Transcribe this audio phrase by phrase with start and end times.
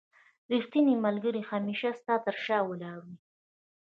[0.53, 3.15] رښتينی ملګري هميشه ستا تر شا ولاړ وي.